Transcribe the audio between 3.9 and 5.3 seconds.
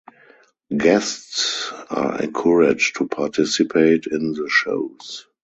in the shows.